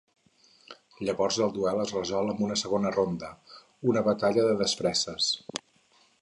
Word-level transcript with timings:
Llavors 1.09 1.35
el 1.47 1.51
duel 1.57 1.81
es 1.83 1.93
resol 1.97 2.31
amb 2.33 2.41
una 2.45 2.57
segona 2.63 2.93
ronda, 2.97 3.29
una 3.93 4.05
batalla 4.09 4.47
de 4.49 4.57
desfresses. 4.63 5.31